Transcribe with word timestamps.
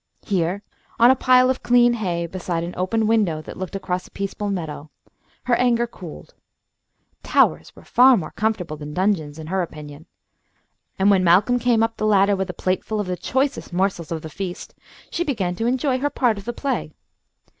Here 0.25 0.63
on 0.97 1.11
a 1.11 1.15
pile 1.15 1.51
of 1.51 1.61
clean 1.61 1.93
hay, 1.93 2.25
beside 2.25 2.63
an 2.63 2.73
open 2.75 3.05
window 3.05 3.39
that 3.43 3.55
looked 3.55 3.75
across 3.75 4.07
a 4.07 4.09
peaceful 4.09 4.49
meadow, 4.49 4.89
her 5.43 5.53
anger 5.53 5.85
cooled. 5.85 6.33
Towers 7.21 7.75
were 7.75 7.83
far 7.85 8.17
more 8.17 8.31
comfortable 8.31 8.75
than 8.75 8.95
dungeons, 8.95 9.37
in 9.37 9.45
her 9.45 9.61
opinion, 9.61 10.07
and 10.97 11.11
when 11.11 11.23
Malcolm 11.23 11.59
came 11.59 11.83
up 11.83 11.97
the 11.97 12.07
ladder 12.07 12.35
with 12.35 12.49
a 12.49 12.51
plateful 12.51 12.99
of 12.99 13.05
the 13.05 13.15
choicest 13.15 13.71
morsels 13.71 14.11
of 14.11 14.23
the 14.23 14.29
feast, 14.31 14.73
she 15.11 15.23
began 15.23 15.53
to 15.53 15.67
enjoy 15.67 15.99
her 15.99 16.09
part 16.09 16.39
of 16.39 16.45
the 16.45 16.51
play. 16.53 16.93